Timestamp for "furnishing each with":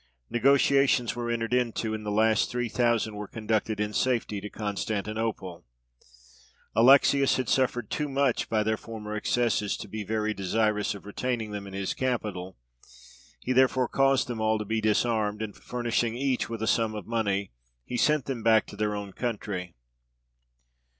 15.55-16.63